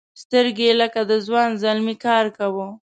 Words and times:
سترګو 0.21 0.61
یې 0.67 0.73
لکه 0.81 0.99
د 1.09 1.11
ځوان 1.25 1.49
زلمي 1.63 1.95
کار 2.05 2.25
کاوه. 2.37 2.67